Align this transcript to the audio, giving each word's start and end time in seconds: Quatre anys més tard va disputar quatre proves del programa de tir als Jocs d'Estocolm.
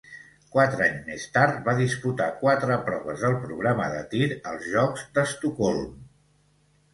Quatre 0.53 0.85
anys 0.85 1.01
més 1.09 1.25
tard 1.35 1.59
va 1.67 1.75
disputar 1.79 2.29
quatre 2.39 2.77
proves 2.87 3.27
del 3.27 3.37
programa 3.45 3.91
de 3.97 4.01
tir 4.15 4.23
als 4.53 4.67
Jocs 4.73 5.05
d'Estocolm. 5.19 5.87